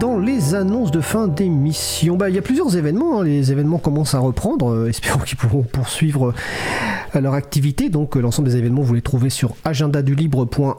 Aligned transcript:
Dans 0.00 0.18
les 0.18 0.54
annonces 0.54 0.90
de 0.90 1.00
fin 1.00 1.28
d'émission, 1.28 2.16
bah, 2.16 2.30
il 2.30 2.34
y 2.34 2.38
a 2.38 2.42
plusieurs 2.42 2.76
événements. 2.76 3.20
hein. 3.20 3.24
Les 3.24 3.52
événements 3.52 3.78
commencent 3.78 4.14
à 4.14 4.18
reprendre. 4.18 4.72
Euh, 4.72 4.88
espérons 4.88 5.20
qu'ils 5.20 5.36
pourront 5.36 5.62
poursuivre 5.62 6.32
euh, 7.14 7.20
leur 7.20 7.34
activité. 7.34 7.90
Donc, 7.90 8.16
euh, 8.16 8.20
l'ensemble 8.20 8.48
des 8.48 8.56
événements, 8.56 8.80
vous 8.82 8.94
les 8.94 9.02
trouvez 9.02 9.28
sur 9.30 9.54
agendadulibre.org. 9.64 10.78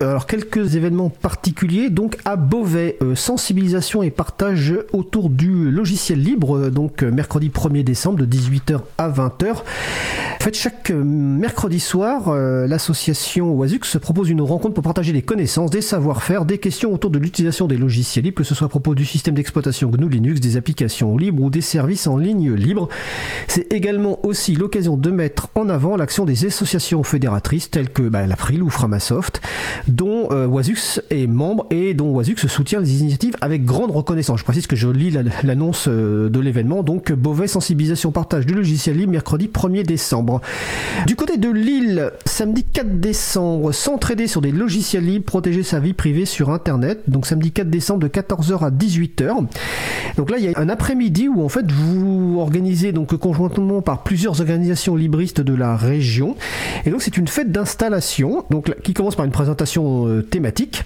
Alors, 0.00 0.26
quelques 0.26 0.76
événements 0.76 1.10
particuliers. 1.10 1.90
Donc, 1.90 2.16
à 2.24 2.36
Beauvais, 2.36 2.96
euh, 3.02 3.14
sensibilisation 3.14 4.02
et 4.02 4.10
partage 4.10 4.74
autour 4.92 5.28
du 5.28 5.70
logiciel 5.70 6.22
libre. 6.22 6.56
euh, 6.56 6.70
Donc, 6.70 7.02
euh, 7.02 7.10
mercredi 7.10 7.50
1er 7.50 7.82
décembre 7.82 8.18
de 8.18 8.24
18h 8.24 8.80
à 8.96 9.10
20h. 9.10 9.62
En 10.40 10.44
fait, 10.44 10.54
chaque 10.54 10.90
mercredi 10.90 11.80
soir, 11.80 12.32
l'association 12.32 13.52
Oisux 13.54 13.80
se 13.82 13.98
propose 13.98 14.30
une 14.30 14.40
rencontre 14.40 14.74
pour 14.74 14.84
partager 14.84 15.12
des 15.12 15.20
connaissances, 15.20 15.70
des 15.70 15.80
savoir-faire, 15.80 16.44
des 16.44 16.58
questions 16.58 16.94
autour 16.94 17.10
de 17.10 17.18
l'utilisation 17.18 17.66
des 17.66 17.76
logiciels 17.76 18.24
libres, 18.24 18.36
que 18.36 18.44
ce 18.44 18.54
soit 18.54 18.66
à 18.66 18.70
propos 18.70 18.94
du 18.94 19.04
système 19.04 19.34
d'exploitation 19.34 19.90
GNU 19.90 20.08
Linux, 20.08 20.40
des 20.40 20.56
applications 20.56 21.16
libres 21.18 21.42
ou 21.42 21.50
des 21.50 21.60
services 21.60 22.06
en 22.06 22.16
ligne 22.16 22.54
libres. 22.54 22.88
C'est 23.48 23.72
également 23.72 24.24
aussi 24.24 24.54
l'occasion 24.54 24.96
de 24.96 25.10
mettre 25.10 25.48
en 25.56 25.68
avant 25.68 25.96
l'action 25.96 26.24
des 26.24 26.46
associations 26.46 27.02
fédératrices 27.02 27.70
telles 27.70 27.90
que 27.90 28.02
bah, 28.02 28.24
l'April 28.26 28.62
ou 28.62 28.70
Framasoft, 28.70 29.40
dont 29.86 30.28
euh, 30.30 30.48
est 31.10 31.26
membre 31.26 31.66
et 31.70 31.94
dont 31.94 32.10
Oisux 32.14 32.36
soutient 32.48 32.80
les 32.80 33.00
initiatives 33.00 33.36
avec 33.40 33.64
grande 33.64 33.90
reconnaissance. 33.90 34.40
Je 34.40 34.44
précise 34.44 34.66
que 34.66 34.76
je 34.76 34.88
lis 34.88 35.10
la- 35.10 35.22
l'annonce 35.44 35.86
euh, 35.88 36.28
de 36.28 36.40
l'événement, 36.40 36.82
donc 36.82 37.12
Beauvais 37.12 37.46
sensibilisation 37.46 38.10
partage 38.12 38.46
du 38.46 38.54
logiciel 38.54 38.96
libre 38.96 39.12
mercredi 39.12 39.48
1er 39.52 39.84
décembre. 39.84 40.40
Du 41.06 41.16
côté 41.16 41.36
de 41.36 41.48
Lille, 41.50 42.10
samedi 42.26 42.64
4 42.64 43.00
décembre, 43.00 43.72
s'entraider 43.72 44.26
sur 44.26 44.40
des 44.40 44.52
logiciels 44.52 45.04
libres, 45.04 45.24
protéger 45.24 45.62
sa 45.62 45.80
vie 45.80 45.92
privée 45.94 46.24
sur 46.26 46.50
Internet. 46.50 47.00
Donc 47.08 47.26
samedi 47.26 47.52
4 47.52 47.70
décembre 47.70 48.00
de 48.00 48.08
14h 48.08 48.64
à 48.64 48.70
18h. 48.70 49.46
Donc 50.16 50.30
là, 50.30 50.38
il 50.38 50.44
y 50.44 50.48
a 50.54 50.58
un 50.58 50.68
après-midi 50.68 51.28
où 51.28 51.42
en 51.44 51.48
fait 51.48 51.70
vous 51.70 52.36
organisez 52.40 52.92
donc 52.92 53.14
conjointement 53.16 53.82
par 53.82 54.02
plusieurs 54.02 54.40
organisations 54.40 54.96
libristes 54.96 55.40
de 55.40 55.54
la 55.54 55.76
région. 55.76 56.36
Et 56.84 56.90
donc 56.90 57.02
c'est 57.02 57.16
une 57.16 57.28
fête 57.28 57.50
d'installation, 57.52 58.44
donc 58.50 58.74
qui 58.82 58.94
commence 58.94 59.14
par 59.16 59.24
une 59.24 59.30
présentation 59.32 59.47
euh, 60.06 60.22
thématique. 60.22 60.84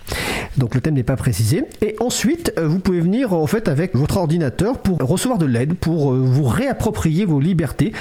Donc 0.59 0.75
le 0.75 0.81
thème 0.81 0.95
n'est 0.95 1.03
pas 1.03 1.17
précisé. 1.17 1.65
Et 1.81 1.97
ensuite, 2.01 2.53
euh, 2.59 2.67
vous 2.69 2.79
pouvez 2.79 3.01
venir 3.01 3.33
en 3.33 3.47
fait 3.47 3.69
avec 3.69 3.95
votre 3.95 4.17
ordinateur 4.19 4.79
pour 4.79 4.99
recevoir 4.99 5.39
de 5.39 5.47
l'aide, 5.47 5.75
pour 5.75 6.13
euh, 6.13 6.19
vous 6.19 6.45
réapproprier 6.45 7.25
vos 7.25 7.41
libertés 7.41 7.93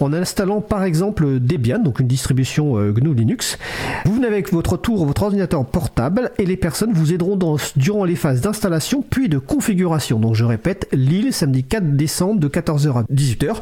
en 0.00 0.12
installant 0.12 0.60
par 0.60 0.82
exemple 0.84 1.38
Debian, 1.38 1.78
donc 1.78 2.00
une 2.00 2.06
distribution 2.08 2.74
GNU 2.92 3.14
Linux. 3.14 3.58
Vous 4.04 4.14
venez 4.14 4.26
avec 4.26 4.52
votre 4.52 4.76
tour, 4.76 5.06
votre 5.06 5.22
ordinateur 5.22 5.64
portable 5.64 6.30
et 6.38 6.46
les 6.46 6.56
personnes 6.56 6.92
vous 6.92 7.12
aideront 7.12 7.36
dans- 7.36 7.56
durant 7.76 8.04
les 8.04 8.16
phases 8.16 8.40
d'installation 8.40 9.02
puis 9.08 9.28
de 9.28 9.38
configuration. 9.38 10.18
Donc 10.18 10.34
je 10.34 10.44
répète, 10.44 10.88
Lille, 10.92 11.32
samedi 11.32 11.64
4 11.64 11.96
décembre 11.96 12.40
de 12.40 12.48
14h 12.48 12.98
à 12.98 13.02
18h. 13.12 13.56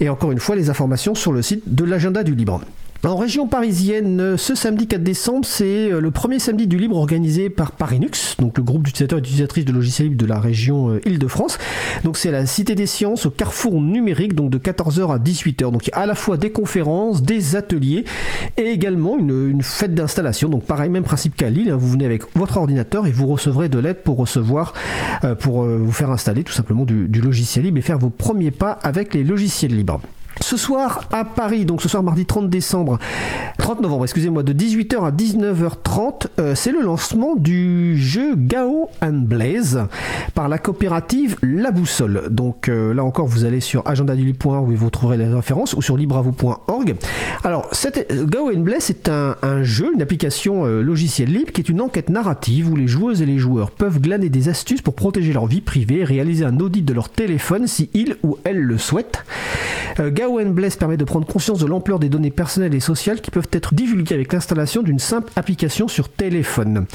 Et 0.00 0.08
encore 0.08 0.32
une 0.32 0.38
fois, 0.38 0.56
les 0.56 0.70
informations 0.70 1.14
sur 1.14 1.32
le 1.32 1.42
site 1.42 1.62
de 1.74 1.84
l'agenda 1.84 2.22
du 2.22 2.34
libre. 2.34 2.60
En 3.06 3.16
région 3.16 3.46
parisienne, 3.46 4.38
ce 4.38 4.54
samedi 4.54 4.86
4 4.86 5.02
décembre, 5.02 5.44
c'est 5.44 5.92
euh, 5.92 6.00
le 6.00 6.10
premier 6.10 6.38
samedi 6.38 6.66
du 6.66 6.78
libre 6.78 6.96
organisé 6.96 7.50
par 7.50 7.72
Parinux, 7.72 8.36
donc 8.38 8.56
le 8.56 8.64
groupe 8.64 8.82
d'utilisateurs 8.84 9.18
et 9.18 9.20
d'utilisatrices 9.20 9.66
de 9.66 9.72
logiciels 9.72 10.08
libres 10.08 10.22
de 10.22 10.26
la 10.26 10.40
région 10.40 10.88
euh, 10.88 11.00
Île-de-France. 11.04 11.58
Donc 12.02 12.16
c'est 12.16 12.30
la 12.30 12.46
Cité 12.46 12.74
des 12.74 12.86
Sciences, 12.86 13.26
au 13.26 13.30
carrefour 13.30 13.78
numérique, 13.82 14.34
donc 14.34 14.48
de 14.48 14.56
14h 14.56 15.12
à 15.12 15.18
18h. 15.18 15.70
Donc 15.70 15.86
il 15.86 15.90
y 15.90 15.92
a 15.92 15.98
à 15.98 16.06
la 16.06 16.14
fois 16.14 16.38
des 16.38 16.50
conférences, 16.50 17.20
des 17.20 17.56
ateliers 17.56 18.06
et 18.56 18.68
également 18.70 19.18
une, 19.18 19.62
fête 19.62 19.94
d'installation. 19.94 20.48
Donc 20.48 20.64
pareil, 20.64 20.88
même 20.88 21.04
principe 21.04 21.36
qu'à 21.36 21.50
Lille, 21.50 21.70
hein, 21.70 21.76
vous 21.76 21.90
venez 21.90 22.06
avec 22.06 22.22
votre 22.34 22.56
ordinateur 22.56 23.06
et 23.06 23.12
vous 23.12 23.26
recevrez 23.26 23.68
de 23.68 23.78
l'aide 23.78 24.02
pour 24.02 24.16
recevoir, 24.16 24.72
euh, 25.24 25.34
pour 25.34 25.64
vous 25.64 25.92
faire 25.92 26.10
installer 26.10 26.42
tout 26.42 26.54
simplement 26.54 26.86
du 26.86 27.20
logiciel 27.20 27.66
libre 27.66 27.76
et 27.76 27.82
faire 27.82 27.98
vos 27.98 28.08
premiers 28.08 28.50
pas 28.50 28.72
avec 28.82 29.12
les 29.12 29.24
logiciels 29.24 29.76
libres. 29.76 30.00
Ce 30.40 30.56
soir 30.56 31.04
à 31.12 31.24
Paris, 31.24 31.64
donc 31.64 31.82
ce 31.82 31.88
soir 31.88 32.02
mardi 32.02 32.26
30 32.26 32.50
décembre, 32.50 32.98
30 33.64 33.80
novembre, 33.80 34.04
excusez-moi, 34.04 34.42
de 34.42 34.52
18h 34.52 35.06
à 35.06 35.10
19h30, 35.10 36.26
euh, 36.38 36.54
c'est 36.54 36.70
le 36.70 36.82
lancement 36.82 37.34
du 37.34 37.96
jeu 37.96 38.34
Gao 38.36 38.90
Blaze 39.00 39.86
par 40.34 40.50
la 40.50 40.58
coopérative 40.58 41.36
La 41.42 41.70
Boussole. 41.70 42.28
Donc 42.30 42.68
euh, 42.68 42.92
là 42.92 43.02
encore, 43.04 43.26
vous 43.26 43.46
allez 43.46 43.60
sur 43.60 43.88
agendadulu.org 43.88 44.68
où 44.68 44.76
vous 44.76 44.90
trouverez 44.90 45.16
les 45.16 45.26
références 45.26 45.72
ou 45.72 45.80
sur 45.80 45.96
libravou.org. 45.96 46.96
Alors, 47.42 47.70
euh, 47.86 48.26
Gao 48.26 48.50
Blaze 48.54 48.82
c'est 48.82 49.08
un, 49.08 49.62
jeu, 49.62 49.92
une 49.94 50.02
application 50.02 50.66
euh, 50.66 50.82
logiciel 50.82 51.32
libre 51.32 51.50
qui 51.50 51.62
est 51.62 51.68
une 51.70 51.80
enquête 51.80 52.10
narrative 52.10 52.70
où 52.70 52.76
les 52.76 52.86
joueuses 52.86 53.22
et 53.22 53.26
les 53.26 53.38
joueurs 53.38 53.70
peuvent 53.70 53.98
glaner 53.98 54.28
des 54.28 54.50
astuces 54.50 54.82
pour 54.82 54.94
protéger 54.94 55.32
leur 55.32 55.46
vie 55.46 55.62
privée 55.62 56.00
et 56.00 56.04
réaliser 56.04 56.44
un 56.44 56.60
audit 56.60 56.84
de 56.84 56.92
leur 56.92 57.08
téléphone 57.08 57.66
si 57.66 57.88
ils 57.94 58.16
ou 58.22 58.36
elles 58.44 58.60
le 58.60 58.76
souhaitent. 58.76 59.24
Gao 59.98 60.40
Blaze 60.44 60.74
permet 60.74 60.96
de 60.96 61.04
prendre 61.04 61.26
conscience 61.26 61.60
de 61.60 61.66
l'ampleur 61.66 62.00
des 62.00 62.08
données 62.08 62.32
personnelles 62.32 62.74
et 62.74 62.80
sociales 62.80 63.20
qui 63.20 63.30
peuvent 63.30 63.46
être 63.54 63.74
avec 64.12 64.32
l'installation 64.32 64.82
d'une 64.82 64.98
simple 64.98 65.32
application 65.36 65.88
sur 65.88 66.08
téléphone. 66.08 66.86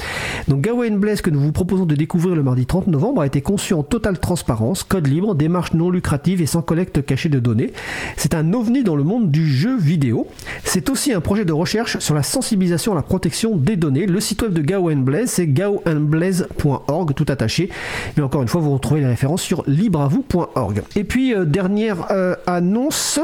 Donc 0.47 0.61
Gao 0.61 0.83
and 0.83 0.97
Blaze 0.97 1.21
que 1.21 1.29
nous 1.29 1.39
vous 1.39 1.51
proposons 1.51 1.85
de 1.85 1.95
découvrir 1.95 2.35
le 2.35 2.43
mardi 2.43 2.65
30 2.65 2.87
novembre 2.87 3.21
a 3.21 3.25
été 3.25 3.41
conçu 3.41 3.73
en 3.73 3.83
totale 3.83 4.19
transparence, 4.19 4.83
code 4.83 5.07
libre, 5.07 5.35
démarche 5.35 5.73
non 5.73 5.89
lucrative 5.89 6.41
et 6.41 6.45
sans 6.45 6.61
collecte 6.61 7.05
cachée 7.05 7.29
de 7.29 7.39
données. 7.39 7.73
C'est 8.17 8.33
un 8.33 8.53
ovni 8.53 8.83
dans 8.83 8.95
le 8.95 9.03
monde 9.03 9.31
du 9.31 9.47
jeu 9.47 9.77
vidéo. 9.77 10.27
C'est 10.63 10.89
aussi 10.89 11.13
un 11.13 11.21
projet 11.21 11.45
de 11.45 11.53
recherche 11.53 11.99
sur 11.99 12.15
la 12.15 12.23
sensibilisation 12.23 12.93
à 12.93 12.95
la 12.95 13.01
protection 13.01 13.55
des 13.55 13.75
données. 13.75 14.05
Le 14.05 14.19
site 14.19 14.41
web 14.41 14.53
de 14.53 14.61
Gao 14.61 14.89
and 14.89 14.97
Blaze, 14.97 15.29
c'est 15.29 15.47
gaoandblaze.org, 15.47 17.13
tout 17.13 17.25
attaché. 17.27 17.69
Mais 18.17 18.23
encore 18.23 18.41
une 18.41 18.47
fois, 18.47 18.61
vous 18.61 18.73
retrouvez 18.73 19.01
les 19.01 19.07
références 19.07 19.41
sur 19.41 19.63
libreavou.org. 19.67 20.83
Et 20.95 21.03
puis, 21.03 21.33
euh, 21.33 21.45
dernière 21.45 22.07
euh, 22.11 22.35
annonce. 22.47 23.19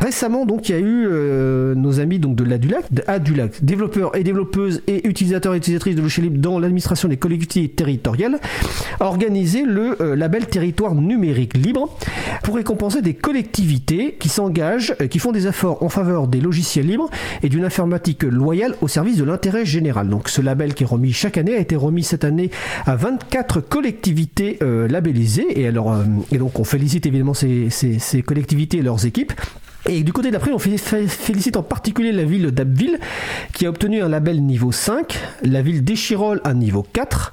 Récemment, 0.00 0.46
donc, 0.46 0.68
il 0.68 0.72
y 0.72 0.74
a 0.74 0.80
eu 0.80 1.06
euh, 1.06 1.74
nos 1.74 2.00
amis 2.00 2.18
donc, 2.18 2.34
de 2.36 2.44
l'Adulac, 2.44 2.61
de 2.90 3.02
Adulac, 3.06 3.64
développeurs 3.64 4.16
et 4.16 4.22
développeuses 4.22 4.82
et 4.86 5.06
utilisateurs 5.06 5.54
et 5.54 5.58
utilisatrices 5.58 5.96
de 5.96 6.00
logiciels 6.00 6.26
libres 6.26 6.38
dans 6.40 6.58
l'administration 6.58 7.08
des 7.08 7.16
collectivités 7.16 7.68
territoriales, 7.68 8.38
a 9.00 9.06
organisé 9.06 9.64
le 9.64 10.00
euh, 10.00 10.16
label 10.16 10.46
territoire 10.46 10.94
numérique 10.94 11.56
libre 11.56 11.96
pour 12.42 12.56
récompenser 12.56 13.02
des 13.02 13.14
collectivités 13.14 14.16
qui 14.18 14.28
s'engagent, 14.28 14.94
euh, 15.00 15.06
qui 15.08 15.18
font 15.18 15.32
des 15.32 15.46
efforts 15.46 15.82
en 15.82 15.88
faveur 15.88 16.28
des 16.28 16.40
logiciels 16.40 16.86
libres 16.86 17.10
et 17.42 17.48
d'une 17.48 17.64
informatique 17.64 18.22
loyale 18.22 18.76
au 18.80 18.88
service 18.88 19.16
de 19.16 19.24
l'intérêt 19.24 19.64
général. 19.64 20.08
Donc 20.08 20.28
ce 20.28 20.40
label 20.40 20.74
qui 20.74 20.84
est 20.84 20.86
remis 20.86 21.12
chaque 21.12 21.38
année 21.38 21.56
a 21.56 21.58
été 21.58 21.76
remis 21.76 22.04
cette 22.04 22.24
année 22.24 22.50
à 22.86 22.96
24 22.96 23.60
collectivités 23.60 24.58
euh, 24.62 24.86
labellisées 24.88 25.64
et, 25.64 25.72
donc 25.72 26.58
on 26.58 26.64
félicite 26.64 27.06
évidemment 27.06 27.34
ces 27.34 28.22
collectivités 28.24 28.78
et 28.78 28.82
leurs 28.82 29.04
équipes. 29.06 29.32
Et 29.88 30.04
du 30.04 30.12
côté 30.12 30.30
d'après, 30.30 30.52
on 30.52 30.58
fé- 30.60 30.78
fé- 30.78 31.08
félicite 31.08 31.56
en 31.56 31.62
particulier 31.64 32.12
la 32.12 32.24
ville 32.24 32.46
d'Abbeville 32.52 32.98
qui 33.52 33.66
a 33.66 33.68
obtenu 33.68 34.00
un 34.00 34.08
label 34.08 34.40
niveau 34.42 34.70
5, 34.70 35.18
la 35.42 35.60
ville 35.60 35.82
d'Échirol 35.82 36.40
un 36.44 36.54
niveau 36.54 36.86
4, 36.92 37.32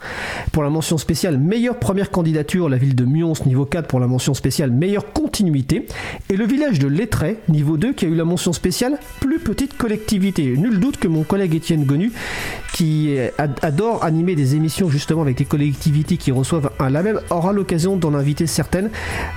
pour 0.51 0.63
la 0.63 0.69
mention 0.71 0.97
spéciale 0.97 1.37
meilleure 1.37 1.77
première 1.77 2.09
candidature, 2.09 2.67
la 2.67 2.77
ville 2.77 2.95
de 2.95 3.05
Mions 3.05 3.33
niveau 3.45 3.65
4 3.65 3.87
pour 3.87 3.99
la 3.99 4.07
mention 4.07 4.33
spéciale 4.33 4.71
meilleure 4.71 5.13
continuité, 5.13 5.85
et 6.29 6.37
le 6.37 6.45
village 6.45 6.79
de 6.79 6.87
Lettray 6.87 7.37
niveau 7.49 7.77
2 7.77 7.93
qui 7.93 8.05
a 8.05 8.07
eu 8.07 8.15
la 8.15 8.25
mention 8.25 8.51
spéciale 8.51 8.97
plus 9.19 9.37
petite 9.39 9.77
collectivité. 9.77 10.55
Nul 10.57 10.79
doute 10.79 10.97
que 10.97 11.07
mon 11.07 11.23
collègue 11.23 11.53
Étienne 11.53 11.85
Gonu, 11.85 12.11
qui 12.73 13.17
euh, 13.17 13.29
ad- 13.37 13.59
adore 13.61 14.03
animer 14.03 14.35
des 14.35 14.55
émissions 14.55 14.89
justement 14.89 15.21
avec 15.21 15.37
des 15.37 15.45
collectivités 15.45 16.17
qui 16.17 16.31
reçoivent 16.31 16.71
un 16.79 16.89
label, 16.89 17.19
aura 17.29 17.51
l'occasion 17.53 17.97
d'en 17.97 18.13
inviter 18.13 18.47
certaines 18.47 18.89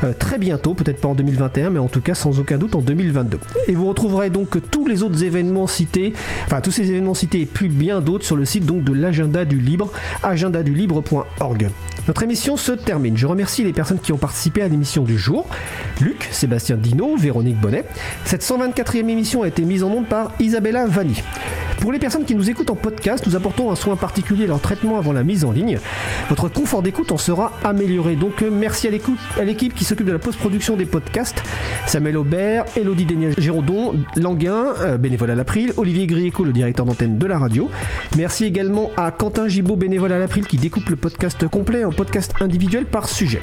euh, 0.05 0.13
très 0.19 0.39
bientôt, 0.39 0.75
peut-être 0.75 1.01
pas 1.01 1.09
en 1.09 1.15
2021, 1.15 1.71
mais 1.71 1.79
en 1.79 1.89
tout 1.89 2.01
cas 2.01 2.15
sans 2.15 2.39
aucun 2.41 2.59
doute 2.59 2.75
en 2.75 2.81
2022. 2.81 3.39
Et 3.69 3.75
vous 3.75 3.87
retrouverez 3.87 4.31
donc 4.31 4.59
tous 4.71 4.87
les 4.87 5.03
autres 5.03 5.25
événements 5.25 5.67
cités, 5.67 6.13
enfin 6.47 6.61
tous 6.61 6.71
ces 6.73 6.89
événements 6.91 7.15
cités 7.15 7.41
et 7.41 7.47
puis 7.47 7.69
bien 7.69 8.01
d'autres 8.01 8.25
sur 8.25 8.37
le 8.37 8.45
site 8.45 8.67
donc 8.67 8.85
de 8.85 8.93
l'agenda 8.93 9.45
du 9.45 9.59
libre, 9.59 9.91
agendadulibre.org. 10.23 11.71
Notre 12.09 12.23
émission 12.23 12.57
se 12.57 12.73
termine. 12.73 13.17
Je 13.17 13.27
remercie 13.27 13.65
les 13.65 13.73
personnes 13.73 13.99
qui 14.01 14.13
ont 14.13 14.19
participé 14.19 14.63
à 14.63 14.69
l'émission 14.69 15.05
du 15.05 15.17
jour. 15.19 15.47
Luc, 16.01 16.29
Sébastien 16.33 16.77
Dino, 16.77 17.17
Véronique 17.17 17.61
Bonnet. 17.61 17.85
Cette 18.25 18.43
124e 18.43 19.09
émission 19.09 19.43
a 19.43 19.49
été 19.49 19.63
mise 19.63 19.83
en 19.85 19.91
onde 19.91 20.07
par 20.09 20.33
Isabella 20.41 20.87
Vanni. 20.87 21.23
Pour 21.83 21.91
les 21.91 21.99
personnes 21.99 22.25
qui 22.25 22.37
nous 22.37 22.49
écoutent 22.49 22.71
en 22.71 22.77
podcast, 22.77 23.27
nous 23.27 23.35
apportons 23.35 23.73
un 23.73 23.75
soin 23.75 23.97
particulier 23.97 24.45
à 24.45 24.47
leur 24.47 24.61
traitement 24.61 24.99
avant 24.99 25.13
la 25.13 25.25
mise 25.25 25.45
en 25.45 25.51
ligne. 25.51 25.81
Votre 26.29 26.49
confort 26.49 26.81
d'écoute 26.81 27.11
en 27.11 27.17
sera 27.17 27.51
amélioré. 27.65 28.15
Donc 28.15 28.41
euh, 28.43 28.51
merci 28.53 28.87
à 28.87 28.91
l'équipe 29.43 29.75
qui 29.75 29.85
s'occupe 29.85 30.07
de 30.07 30.13
la 30.13 30.21
post-production 30.21 30.77
des 30.77 30.85
podcasts. 30.85 31.43
Samuel 31.89 32.19
Aubert, 32.19 32.67
Elodie 32.77 33.05
Dénier 33.05 33.31
Géraudon, 33.37 33.97
Languin, 34.15 34.67
euh, 34.79 34.97
bénévole 34.97 35.33
à 35.33 35.35
l'April, 35.35 35.73
Olivier 35.77 36.07
Grieco, 36.07 36.45
le 36.45 36.53
directeur 36.53 36.87
d'antenne 36.87 37.19
de 37.19 37.27
la 37.27 37.37
radio. 37.37 37.69
Merci 38.17 38.45
également 38.45 38.93
à 38.97 39.11
Quentin 39.11 39.49
Gibaud, 39.49 39.75
bénévole 39.75 40.13
à 40.13 40.21
l'April, 40.21 40.47
qui 40.47 40.59
découpe 40.59 40.89
le 40.89 40.95
podcast 40.95 41.49
complet 41.49 41.85
en 41.85 41.91
podcast 41.91 42.33
individuel 42.39 42.85
par 42.85 43.09
sujet. 43.09 43.41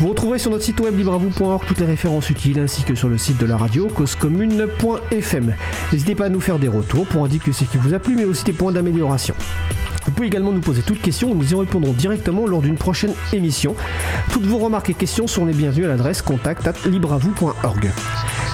Vous 0.00 0.08
retrouverez 0.08 0.38
sur 0.40 0.50
notre 0.50 0.64
site 0.64 0.80
web 0.80 0.96
libravou.org 0.96 1.62
toutes 1.68 1.78
les 1.78 1.86
références 1.86 2.30
utiles 2.30 2.58
ainsi 2.58 2.82
que 2.82 2.94
sur 2.96 3.08
le 3.08 3.18
site 3.18 3.38
de 3.38 3.46
la 3.46 3.56
radio 3.56 3.86
causecommune.fm. 3.86 5.54
N'hésitez 5.92 6.14
pas 6.16 6.24
à 6.24 6.28
nous 6.30 6.40
faire 6.40 6.58
des 6.58 6.68
retours 6.68 7.06
pour 7.06 7.24
indiquer 7.24 7.52
ce 7.66 7.72
qui 7.72 7.78
vous 7.78 7.94
a 7.94 7.98
plu 7.98 8.14
mais 8.16 8.24
aussi 8.24 8.44
des 8.44 8.52
points 8.52 8.72
d'amélioration. 8.72 9.34
Vous 10.06 10.12
pouvez 10.12 10.28
également 10.28 10.52
nous 10.52 10.60
poser 10.60 10.82
toutes 10.82 11.02
questions, 11.02 11.34
nous 11.34 11.52
y 11.52 11.54
répondrons 11.54 11.92
directement 11.92 12.46
lors 12.46 12.62
d'une 12.62 12.76
prochaine 12.76 13.12
émission. 13.32 13.74
Toutes 14.32 14.46
vos 14.46 14.58
remarques 14.58 14.90
et 14.90 14.94
questions 14.94 15.26
sont 15.26 15.44
les 15.44 15.52
bienvenues 15.52 15.84
à 15.84 15.88
l'adresse 15.88 16.22
contact 16.22 16.66
at 16.66 16.74
libravou.org. 16.86 17.90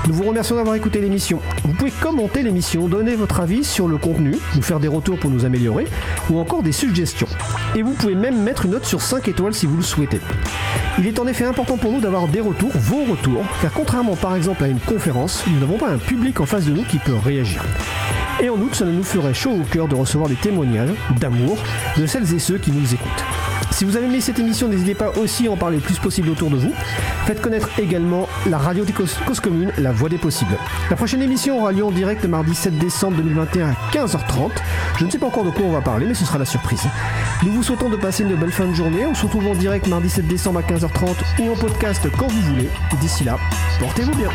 Nous 0.08 0.14
vous 0.14 0.24
remercions 0.24 0.56
d'avoir 0.56 0.76
écouté 0.76 1.00
l'émission. 1.00 1.40
Vous 1.64 1.72
pouvez 1.72 1.90
commenter 1.90 2.42
l'émission, 2.42 2.88
donner 2.88 3.14
votre 3.14 3.40
avis 3.40 3.64
sur 3.64 3.88
le 3.88 3.96
contenu, 3.96 4.36
nous 4.54 4.62
faire 4.62 4.80
des 4.80 4.88
retours 4.88 5.18
pour 5.18 5.30
nous 5.30 5.44
améliorer, 5.44 5.86
ou 6.30 6.38
encore 6.38 6.62
des 6.62 6.72
suggestions. 6.72 7.26
Et 7.74 7.82
vous 7.82 7.92
pouvez 7.92 8.14
même 8.14 8.40
mettre 8.42 8.66
une 8.66 8.72
note 8.72 8.84
sur 8.84 9.02
5 9.02 9.26
étoiles 9.28 9.54
si 9.54 9.66
vous 9.66 9.76
le 9.76 9.82
souhaitez. 9.82 10.20
Il 10.98 11.06
est 11.06 11.18
en 11.18 11.26
effet 11.26 11.44
important 11.44 11.76
pour 11.76 11.92
nous 11.92 12.00
d'avoir 12.00 12.28
des 12.28 12.40
retours, 12.40 12.70
vos 12.74 13.04
retours, 13.04 13.44
car 13.62 13.72
contrairement 13.72 14.16
par 14.16 14.36
exemple 14.36 14.64
à 14.64 14.68
une 14.68 14.80
conférence, 14.80 15.44
nous 15.46 15.58
n'avons 15.58 15.78
pas 15.78 15.88
un 15.88 15.98
public 15.98 16.40
en 16.40 16.46
face 16.46 16.66
de 16.66 16.72
nous 16.72 16.84
qui 16.84 16.98
peut 16.98 17.16
réagir. 17.16 17.64
Et 18.40 18.50
en 18.50 18.56
outre, 18.60 18.76
cela 18.76 18.92
nous 18.92 19.02
ferait 19.02 19.34
chaud 19.34 19.52
au 19.52 19.64
cœur 19.64 19.88
de 19.88 19.94
recevoir 19.94 20.28
des 20.28 20.34
témoignages 20.34 20.94
d'amour 21.18 21.56
de 21.96 22.06
celles 22.06 22.34
et 22.34 22.38
ceux 22.38 22.58
qui 22.58 22.70
nous 22.70 22.92
écoutent. 22.92 23.24
Si 23.70 23.84
vous 23.84 23.96
avez 23.96 24.06
aimé 24.06 24.20
cette 24.20 24.38
émission, 24.38 24.68
n'hésitez 24.68 24.94
pas 24.94 25.10
aussi 25.18 25.48
à 25.48 25.50
en 25.50 25.56
parler 25.56 25.76
le 25.76 25.82
plus 25.82 25.98
possible 25.98 26.30
autour 26.30 26.50
de 26.50 26.56
vous. 26.56 26.72
Faites 27.26 27.40
connaître 27.40 27.68
également 27.78 28.28
la 28.46 28.58
radio 28.58 28.84
des 28.84 28.92
causes, 28.92 29.40
communes, 29.42 29.72
la 29.78 29.92
voix 29.92 30.08
des 30.08 30.18
possibles. 30.18 30.56
La 30.88 30.96
prochaine 30.96 31.22
émission 31.22 31.58
aura 31.58 31.72
lieu 31.72 31.84
en 31.84 31.90
direct 31.90 32.24
mardi 32.26 32.54
7 32.54 32.78
décembre 32.78 33.16
2021 33.18 33.68
à 33.68 33.74
15h30. 33.92 34.50
Je 34.98 35.04
ne 35.04 35.10
sais 35.10 35.18
pas 35.18 35.26
encore 35.26 35.44
de 35.44 35.50
quoi 35.50 35.66
on 35.66 35.72
va 35.72 35.80
parler, 35.80 36.06
mais 36.06 36.14
ce 36.14 36.24
sera 36.24 36.38
la 36.38 36.44
surprise. 36.44 36.82
Nous 37.42 37.52
vous 37.52 37.62
souhaitons 37.62 37.90
de 37.90 37.96
passer 37.96 38.22
une 38.22 38.34
belle 38.34 38.52
fin 38.52 38.66
de 38.66 38.74
journée. 38.74 39.04
On 39.04 39.14
se 39.14 39.24
retrouve 39.24 39.46
en 39.46 39.54
direct 39.54 39.86
mardi 39.88 40.08
7 40.08 40.26
décembre 40.26 40.60
à 40.60 40.62
15h30 40.62 41.14
ou 41.40 41.52
en 41.52 41.56
podcast 41.56 42.06
quand 42.18 42.28
vous 42.28 42.40
voulez. 42.42 42.68
D'ici 43.00 43.24
là, 43.24 43.38
portez-vous 43.78 44.14
bien. 44.14 44.30